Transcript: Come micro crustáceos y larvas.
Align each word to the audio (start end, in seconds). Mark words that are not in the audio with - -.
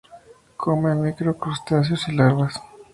Come 0.57 0.95
micro 0.95 1.37
crustáceos 1.37 2.07
y 2.07 2.13
larvas. 2.13 2.59